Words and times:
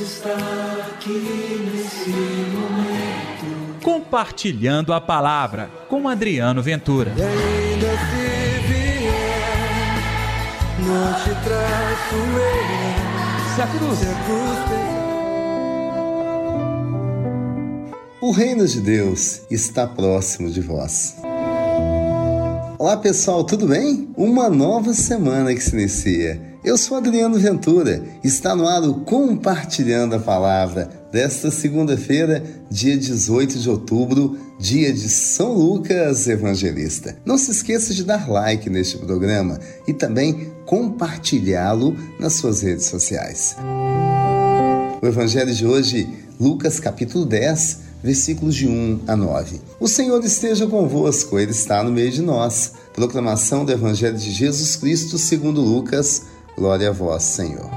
Deus 0.00 0.12
está 0.12 0.32
aqui 0.94 1.10
nesse 1.10 2.08
momento. 2.08 3.82
Compartilhando 3.82 4.94
a 4.94 5.00
palavra 5.00 5.70
com 5.90 6.08
Adriano 6.08 6.62
Ventura. 6.62 7.12
E 7.14 7.22
ainda 7.22 7.86
se 7.86 8.60
vier, 8.66 9.98
não 10.78 11.12
te 11.12 11.34
traço. 11.44 12.16
Se 13.54 13.60
a 13.60 13.66
cruz. 13.66 13.98
Se 13.98 14.06
a 14.06 14.14
cruz 14.24 14.58
pesar. 14.68 15.00
O 18.22 18.30
reino 18.30 18.66
de 18.66 18.80
Deus 18.80 19.42
está 19.50 19.86
próximo 19.86 20.50
de 20.50 20.62
vós. 20.62 21.16
Olá 22.78 22.96
pessoal, 22.96 23.44
tudo 23.44 23.66
bem? 23.66 24.08
Uma 24.16 24.48
nova 24.48 24.94
semana 24.94 25.54
que 25.54 25.60
se 25.60 25.76
inicia. 25.76 26.49
Eu 26.62 26.76
sou 26.76 26.98
Adriano 26.98 27.38
Ventura, 27.38 28.04
está 28.22 28.54
no 28.54 28.68
ar 28.68 28.82
o 28.82 29.00
Compartilhando 29.00 30.14
a 30.14 30.18
Palavra 30.18 30.90
desta 31.10 31.50
segunda-feira, 31.50 32.44
dia 32.70 32.98
18 32.98 33.58
de 33.58 33.70
outubro, 33.70 34.38
dia 34.58 34.92
de 34.92 35.08
São 35.08 35.54
Lucas 35.54 36.28
Evangelista. 36.28 37.16
Não 37.24 37.38
se 37.38 37.50
esqueça 37.50 37.94
de 37.94 38.04
dar 38.04 38.28
like 38.28 38.68
neste 38.68 38.98
programa 38.98 39.58
e 39.88 39.94
também 39.94 40.52
compartilhá-lo 40.66 41.96
nas 42.18 42.34
suas 42.34 42.60
redes 42.60 42.84
sociais. 42.84 43.56
O 45.00 45.06
Evangelho 45.06 45.54
de 45.54 45.66
hoje, 45.66 46.06
Lucas 46.38 46.78
capítulo 46.78 47.24
10, 47.24 47.78
versículos 48.02 48.54
de 48.54 48.68
1 48.68 49.00
a 49.06 49.16
9. 49.16 49.62
O 49.80 49.88
Senhor 49.88 50.22
esteja 50.22 50.66
convosco, 50.66 51.38
Ele 51.38 51.52
está 51.52 51.82
no 51.82 51.90
meio 51.90 52.10
de 52.10 52.20
nós. 52.20 52.72
Proclamação 52.92 53.64
do 53.64 53.72
Evangelho 53.72 54.18
de 54.18 54.30
Jesus 54.30 54.76
Cristo 54.76 55.16
segundo 55.16 55.62
Lucas. 55.62 56.22
Glória 56.56 56.90
a 56.90 56.92
vós, 56.92 57.22
Senhor. 57.22 57.70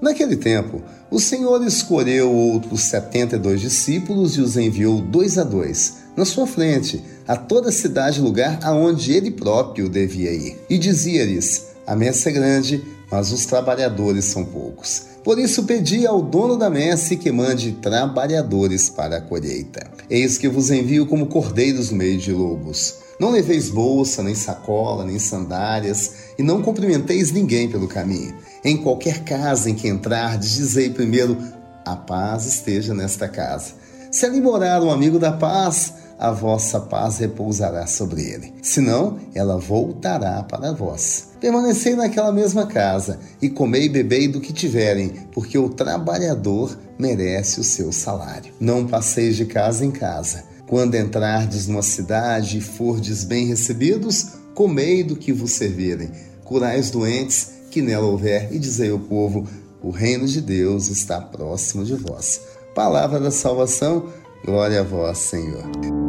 Naquele 0.00 0.36
tempo, 0.36 0.82
o 1.10 1.18
Senhor 1.18 1.64
escolheu 1.66 2.30
outros 2.30 2.82
setenta 2.82 3.36
e 3.36 3.38
dois 3.38 3.60
discípulos 3.60 4.36
e 4.36 4.40
os 4.40 4.56
enviou 4.56 5.00
dois 5.00 5.38
a 5.38 5.44
dois, 5.44 5.98
na 6.16 6.24
sua 6.24 6.46
frente, 6.46 7.02
a 7.26 7.36
toda 7.36 7.72
cidade 7.72 8.20
e 8.20 8.22
lugar 8.22 8.58
aonde 8.62 9.12
ele 9.12 9.30
próprio 9.30 9.88
devia 9.88 10.30
ir. 10.30 10.60
E 10.68 10.76
dizia-lhes: 10.78 11.68
A 11.86 11.96
messe 11.96 12.28
é 12.28 12.32
grande, 12.32 12.84
mas 13.10 13.32
os 13.32 13.46
trabalhadores 13.46 14.26
são 14.26 14.44
poucos. 14.44 15.13
Por 15.24 15.38
isso 15.38 15.64
pedi 15.64 16.06
ao 16.06 16.20
dono 16.20 16.54
da 16.54 16.68
messe 16.68 17.16
que 17.16 17.32
mande 17.32 17.72
trabalhadores 17.72 18.90
para 18.90 19.16
a 19.16 19.20
colheita. 19.22 19.90
Eis 20.10 20.36
que 20.36 20.46
vos 20.46 20.70
envio 20.70 21.06
como 21.06 21.28
cordeiros 21.28 21.90
no 21.90 21.96
meio 21.96 22.18
de 22.18 22.30
lobos. 22.30 22.96
Não 23.18 23.30
leveis 23.30 23.70
bolsa, 23.70 24.22
nem 24.22 24.34
sacola, 24.34 25.02
nem 25.02 25.18
sandálias, 25.18 26.12
e 26.38 26.42
não 26.42 26.60
cumprimenteis 26.60 27.32
ninguém 27.32 27.70
pelo 27.70 27.88
caminho. 27.88 28.34
Em 28.62 28.76
qualquer 28.76 29.24
casa 29.24 29.70
em 29.70 29.74
que 29.74 29.88
entrardes, 29.88 30.56
dizei 30.56 30.90
primeiro: 30.90 31.38
a 31.86 31.96
paz 31.96 32.44
esteja 32.44 32.92
nesta 32.92 33.26
casa. 33.26 33.72
Se 34.10 34.26
ali 34.26 34.42
morar 34.42 34.82
um 34.82 34.90
amigo 34.90 35.18
da 35.18 35.32
paz, 35.32 35.94
a 36.18 36.30
vossa 36.30 36.80
paz 36.80 37.18
repousará 37.18 37.86
sobre 37.86 38.22
ele. 38.22 38.52
Senão, 38.62 39.18
ela 39.34 39.58
voltará 39.58 40.42
para 40.42 40.72
vós. 40.72 41.28
Permanecei 41.40 41.94
naquela 41.94 42.32
mesma 42.32 42.66
casa 42.66 43.18
e 43.42 43.48
comei 43.48 43.84
e 43.84 43.88
bebei 43.88 44.28
do 44.28 44.40
que 44.40 44.52
tiverem, 44.52 45.12
porque 45.32 45.58
o 45.58 45.68
trabalhador 45.68 46.76
merece 46.98 47.60
o 47.60 47.64
seu 47.64 47.92
salário. 47.92 48.52
Não 48.60 48.86
passeis 48.86 49.36
de 49.36 49.44
casa 49.44 49.84
em 49.84 49.90
casa. 49.90 50.44
Quando 50.66 50.94
entrardes 50.94 51.66
numa 51.66 51.82
cidade 51.82 52.58
e 52.58 52.60
fordes 52.60 53.24
bem 53.24 53.46
recebidos, 53.46 54.28
comei 54.54 55.04
do 55.04 55.16
que 55.16 55.32
vos 55.32 55.52
servirem. 55.52 56.10
Curai 56.44 56.80
os 56.80 56.90
doentes 56.90 57.50
que 57.70 57.82
nela 57.82 58.06
houver 58.06 58.52
e 58.52 58.58
dizei 58.58 58.90
ao 58.90 58.98
povo: 58.98 59.46
o 59.82 59.90
reino 59.90 60.26
de 60.26 60.40
Deus 60.40 60.88
está 60.88 61.20
próximo 61.20 61.84
de 61.84 61.94
vós. 61.94 62.40
Palavra 62.74 63.20
da 63.20 63.30
salvação, 63.30 64.08
glória 64.44 64.80
a 64.80 64.84
vós, 64.84 65.18
Senhor. 65.18 66.03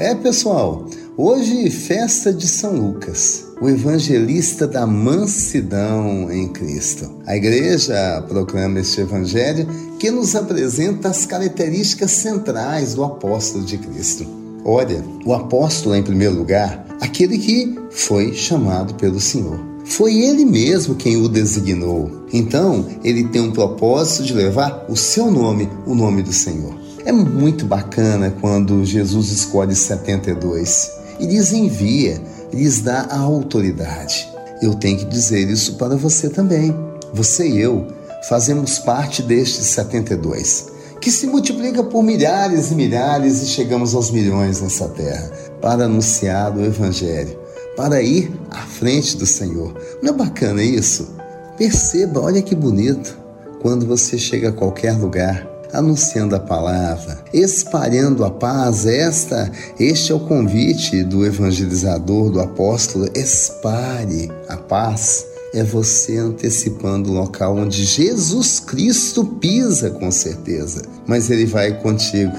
É, 0.00 0.14
pessoal, 0.14 0.86
hoje 1.14 1.68
festa 1.68 2.32
de 2.32 2.48
São 2.48 2.74
Lucas, 2.74 3.44
o 3.60 3.68
evangelista 3.68 4.66
da 4.66 4.86
mansidão 4.86 6.32
em 6.32 6.48
Cristo. 6.48 7.20
A 7.26 7.36
igreja 7.36 8.24
proclama 8.26 8.80
este 8.80 9.02
evangelho 9.02 9.68
que 9.98 10.10
nos 10.10 10.34
apresenta 10.34 11.10
as 11.10 11.26
características 11.26 12.12
centrais 12.12 12.94
do 12.94 13.04
apóstolo 13.04 13.62
de 13.62 13.76
Cristo. 13.76 14.26
Olha, 14.64 15.04
o 15.26 15.34
apóstolo, 15.34 15.94
em 15.94 16.02
primeiro 16.02 16.34
lugar, 16.34 16.82
aquele 16.98 17.36
que 17.36 17.78
foi 17.90 18.32
chamado 18.32 18.94
pelo 18.94 19.20
Senhor. 19.20 19.60
Foi 19.84 20.14
ele 20.14 20.46
mesmo 20.46 20.94
quem 20.94 21.18
o 21.18 21.28
designou. 21.28 22.24
Então, 22.32 22.86
ele 23.04 23.24
tem 23.24 23.42
um 23.42 23.52
propósito 23.52 24.22
de 24.22 24.32
levar 24.32 24.86
o 24.88 24.96
seu 24.96 25.30
nome, 25.30 25.68
o 25.84 25.94
nome 25.94 26.22
do 26.22 26.32
Senhor. 26.32 26.88
É 27.04 27.12
muito 27.12 27.64
bacana 27.64 28.34
quando 28.40 28.84
Jesus 28.84 29.30
escolhe 29.30 29.74
72 29.74 30.92
e 31.18 31.26
lhes 31.26 31.52
envia, 31.52 32.20
lhes 32.52 32.82
dá 32.82 33.06
a 33.10 33.18
autoridade. 33.18 34.28
Eu 34.60 34.74
tenho 34.74 34.98
que 34.98 35.06
dizer 35.06 35.48
isso 35.48 35.76
para 35.76 35.96
você 35.96 36.28
também. 36.28 36.76
Você 37.14 37.48
e 37.48 37.58
eu 37.58 37.86
fazemos 38.28 38.78
parte 38.78 39.22
destes 39.22 39.64
72, 39.66 40.66
que 41.00 41.10
se 41.10 41.26
multiplica 41.26 41.82
por 41.82 42.02
milhares 42.02 42.70
e 42.70 42.74
milhares 42.74 43.40
e 43.42 43.46
chegamos 43.46 43.94
aos 43.94 44.10
milhões 44.10 44.60
nessa 44.60 44.86
terra 44.88 45.30
para 45.60 45.84
anunciar 45.84 46.54
o 46.54 46.62
Evangelho, 46.62 47.38
para 47.76 48.02
ir 48.02 48.30
à 48.50 48.60
frente 48.60 49.16
do 49.16 49.24
Senhor. 49.24 49.74
Não 50.02 50.12
é 50.12 50.16
bacana 50.16 50.62
isso? 50.62 51.08
Perceba, 51.56 52.20
olha 52.20 52.42
que 52.42 52.54
bonito 52.54 53.18
quando 53.62 53.86
você 53.86 54.18
chega 54.18 54.50
a 54.50 54.52
qualquer 54.52 54.92
lugar 54.92 55.49
anunciando 55.72 56.36
a 56.36 56.40
palavra, 56.40 57.18
espalhando 57.32 58.24
a 58.24 58.30
paz. 58.30 58.86
Esta, 58.86 59.50
este 59.78 60.12
é 60.12 60.14
o 60.14 60.20
convite 60.20 61.02
do 61.02 61.24
evangelizador, 61.24 62.30
do 62.30 62.40
apóstolo, 62.40 63.08
espalhe 63.14 64.30
a 64.48 64.56
paz. 64.56 65.26
É 65.52 65.64
você 65.64 66.16
antecipando 66.16 67.10
o 67.10 67.14
local 67.14 67.56
onde 67.56 67.84
Jesus 67.84 68.60
Cristo 68.60 69.24
pisa, 69.24 69.90
com 69.90 70.10
certeza. 70.10 70.82
Mas 71.06 71.28
ele 71.28 71.44
vai 71.44 71.80
contigo, 71.80 72.36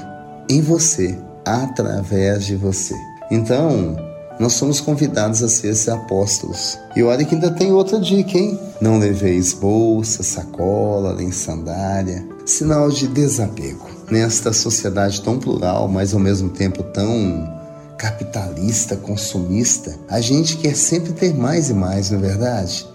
em 0.50 0.62
você, 0.62 1.18
através 1.46 2.46
de 2.46 2.56
você. 2.56 2.96
Então, 3.30 3.98
nós 4.42 4.54
somos 4.54 4.82
convidados 4.82 5.44
a 5.44 5.48
ser 5.48 5.68
esses 5.68 5.88
apóstolos. 5.88 6.78
E 6.96 7.04
olha 7.04 7.24
que 7.24 7.36
ainda 7.36 7.52
tem 7.52 7.72
outra 7.72 8.00
dica, 8.00 8.38
hein? 8.38 8.60
Não 8.82 8.98
leveis 8.98 9.54
bolsa, 9.54 10.24
sacola, 10.24 11.14
nem 11.14 11.32
sandália. 11.32 12.26
Sinal 12.52 12.90
de 12.90 13.08
desapego. 13.08 13.88
Nesta 14.10 14.52
sociedade 14.52 15.22
tão 15.22 15.40
plural, 15.40 15.88
mas 15.88 16.14
ao 16.14 16.20
mesmo 16.20 16.50
tempo 16.50 16.84
tão 16.84 17.50
capitalista, 17.98 18.98
consumista, 18.98 19.98
a 20.10 20.20
gente 20.20 20.58
quer 20.58 20.76
sempre 20.76 21.14
ter 21.14 21.34
mais 21.34 21.70
e 21.70 21.74
mais, 21.74 22.12
não 22.12 22.20
é 22.20 22.22
verdade? 22.22 22.86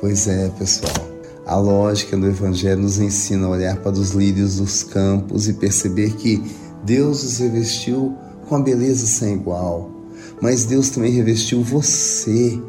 Pois 0.00 0.26
é, 0.26 0.48
pessoal. 0.58 0.92
A 1.46 1.54
lógica 1.54 2.16
do 2.16 2.26
Evangelho 2.26 2.82
nos 2.82 2.98
ensina 2.98 3.46
a 3.46 3.50
olhar 3.50 3.76
para 3.76 3.92
os 3.92 4.10
lírios 4.10 4.56
dos 4.56 4.82
campos 4.82 5.46
e 5.46 5.52
perceber 5.52 6.16
que 6.16 6.42
Deus 6.84 7.22
os 7.22 7.38
revestiu 7.38 8.16
com 8.48 8.56
a 8.56 8.60
beleza 8.60 9.06
sem 9.06 9.34
igual, 9.34 9.92
mas 10.40 10.64
Deus 10.64 10.90
também 10.90 11.12
revestiu 11.12 11.62
você, 11.62 12.60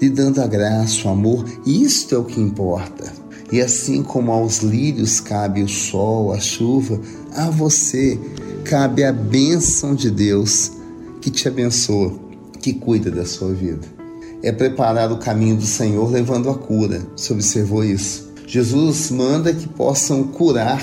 lhe 0.00 0.10
dando 0.10 0.42
a 0.42 0.46
graça, 0.46 1.08
o 1.08 1.10
amor, 1.10 1.42
e 1.64 1.82
isto 1.82 2.14
é 2.14 2.18
o 2.18 2.24
que 2.24 2.38
importa. 2.38 3.25
E 3.50 3.60
assim 3.60 4.02
como 4.02 4.32
aos 4.32 4.58
lírios 4.58 5.20
cabe 5.20 5.62
o 5.62 5.68
sol, 5.68 6.32
a 6.32 6.40
chuva, 6.40 7.00
a 7.32 7.48
você 7.50 8.18
cabe 8.64 9.04
a 9.04 9.12
bênção 9.12 9.94
de 9.94 10.10
Deus 10.10 10.72
que 11.20 11.30
te 11.30 11.46
abençoa, 11.46 12.12
que 12.60 12.72
cuida 12.72 13.10
da 13.10 13.24
sua 13.24 13.52
vida. 13.52 13.86
É 14.42 14.50
preparar 14.50 15.10
o 15.12 15.18
caminho 15.18 15.56
do 15.56 15.66
Senhor 15.66 16.10
levando 16.10 16.50
a 16.50 16.54
cura. 16.54 17.06
Você 17.16 17.32
observou 17.32 17.84
isso? 17.84 18.32
Jesus 18.46 19.10
manda 19.10 19.52
que 19.52 19.68
possam 19.68 20.24
curar 20.24 20.82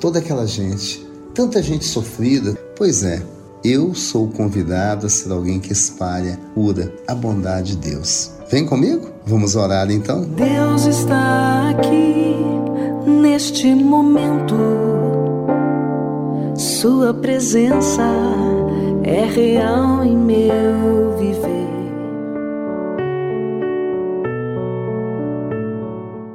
toda 0.00 0.18
aquela 0.18 0.46
gente, 0.46 1.04
tanta 1.32 1.62
gente 1.62 1.84
sofrida. 1.84 2.54
Pois 2.76 3.02
é, 3.02 3.22
eu 3.64 3.94
sou 3.94 4.28
convidado 4.28 5.06
a 5.06 5.08
ser 5.08 5.30
alguém 5.32 5.60
que 5.60 5.72
espalha, 5.72 6.38
cura 6.54 6.92
a 7.06 7.14
bondade 7.14 7.76
de 7.76 7.90
Deus. 7.90 8.30
Vem 8.50 8.66
comigo? 8.66 9.13
Vamos 9.26 9.56
orar 9.56 9.90
então? 9.90 10.22
Deus 10.22 10.84
está 10.84 11.70
aqui 11.70 12.36
neste 13.06 13.74
momento. 13.74 14.54
Sua 16.54 17.14
presença 17.14 18.02
é 19.02 19.24
real 19.24 20.04
em 20.04 20.16
meu 20.16 21.13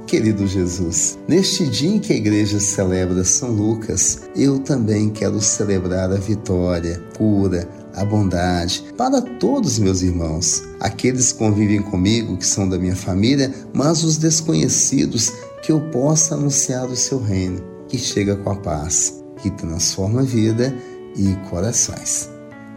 Querido 0.09 0.47
Jesus, 0.47 1.19
neste 1.27 1.67
dia 1.67 1.91
em 1.91 1.99
que 1.99 2.11
a 2.11 2.15
igreja 2.15 2.59
celebra 2.59 3.23
São 3.23 3.51
Lucas, 3.51 4.21
eu 4.35 4.57
também 4.57 5.11
quero 5.11 5.39
celebrar 5.39 6.11
a 6.11 6.15
vitória, 6.15 6.99
cura, 7.15 7.69
a 7.93 8.03
bondade 8.03 8.85
para 8.97 9.21
todos 9.21 9.77
meus 9.77 10.01
irmãos, 10.01 10.63
aqueles 10.79 11.31
que 11.31 11.37
convivem 11.37 11.83
comigo, 11.83 12.37
que 12.37 12.45
são 12.47 12.67
da 12.67 12.79
minha 12.79 12.95
família, 12.95 13.53
mas 13.71 14.03
os 14.03 14.17
desconhecidos, 14.17 15.31
que 15.61 15.71
eu 15.71 15.79
possa 15.91 16.33
anunciar 16.33 16.87
o 16.87 16.95
seu 16.95 17.21
reino, 17.21 17.61
que 17.87 17.99
chega 17.99 18.35
com 18.35 18.49
a 18.49 18.55
paz, 18.55 19.23
que 19.43 19.51
transforma 19.51 20.21
a 20.21 20.23
vida 20.25 20.75
e 21.15 21.35
corações. 21.51 22.27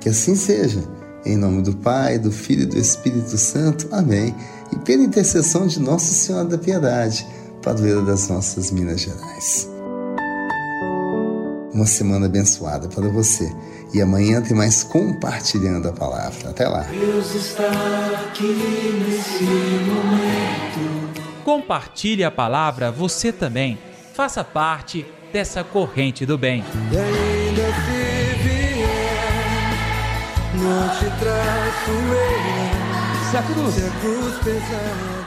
Que 0.02 0.11
assim 0.11 0.37
seja. 0.37 0.82
Em 1.24 1.36
nome 1.36 1.62
do 1.62 1.72
Pai, 1.74 2.19
do 2.19 2.32
Filho 2.32 2.62
e 2.62 2.66
do 2.66 2.78
Espírito 2.78 3.38
Santo. 3.38 3.88
Amém. 3.92 4.34
E 4.72 4.76
pela 4.80 5.02
intercessão 5.02 5.66
de 5.66 5.78
Nossa 5.80 6.12
Senhora 6.12 6.46
da 6.46 6.58
Piedade, 6.58 7.26
padroeira 7.62 8.02
das 8.02 8.28
nossas 8.28 8.70
Minas 8.70 9.00
Gerais. 9.00 9.69
Uma 11.72 11.86
semana 11.86 12.26
abençoada 12.26 12.88
para 12.88 13.08
você. 13.08 13.50
E 13.94 14.00
amanhã 14.00 14.42
tem 14.42 14.56
mais 14.56 14.82
compartilhando 14.82 15.88
a 15.88 15.92
palavra. 15.92 16.50
Até 16.50 16.69
lá. 16.69 16.82
Deus 16.82 17.34
está 17.34 17.70
aqui 18.26 18.52
nesse 19.06 19.44
momento. 19.44 21.22
Compartilhe 21.44 22.25
a 22.25 22.30
palavra 22.30 22.90
você 22.90 23.32
também. 23.32 23.78
Faça 24.12 24.42
parte 24.42 25.06
dessa 25.32 25.62
corrente 25.62 26.26
do 26.26 26.36
bem. 26.36 26.64
Não 30.62 30.88
te 30.88 31.05
traço 31.19 31.91
eu. 31.91 33.31
Se 33.31 33.37
a 33.37 33.43
cruz 33.43 33.76
Se 33.79 33.85
a 33.85 33.91
cruz 34.00 34.38
pesar. 34.44 35.21